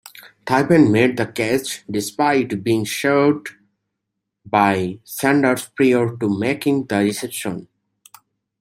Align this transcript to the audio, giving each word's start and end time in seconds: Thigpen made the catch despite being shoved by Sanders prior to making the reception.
Thigpen 0.47 0.89
made 0.89 1.15
the 1.17 1.27
catch 1.27 1.83
despite 1.85 2.63
being 2.63 2.85
shoved 2.85 3.49
by 4.43 4.97
Sanders 5.03 5.69
prior 5.75 6.17
to 6.17 6.39
making 6.39 6.85
the 6.87 6.97
reception. 6.97 7.67